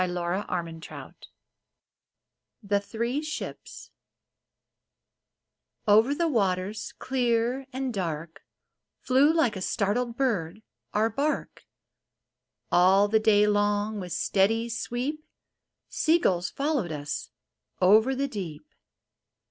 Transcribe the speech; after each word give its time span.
470 0.03 0.87
r 0.89 0.97
EARLIER 0.99 1.03
POEMS 1.13 1.27
THE 2.63 2.79
THREE 2.79 3.21
SHIPS 3.21 3.91
Over 5.87 6.15
the 6.15 6.27
waters 6.27 6.95
clear 6.97 7.67
and 7.71 7.93
dark 7.93 8.41
Flew, 9.01 9.31
like 9.31 9.55
a 9.55 9.61
startled 9.61 10.17
bird, 10.17 10.63
our 10.95 11.11
bark. 11.11 11.65
All 12.71 13.07
the 13.09 13.19
day 13.19 13.45
long 13.45 13.99
with 13.99 14.11
steady 14.13 14.69
sweep 14.69 15.23
Seagulls 15.87 16.49
followed 16.49 16.91
us 16.91 17.29
over 17.79 18.15
the 18.15 18.27
deep. 18.27 18.65